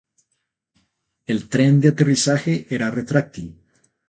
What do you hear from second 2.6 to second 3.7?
era retráctil.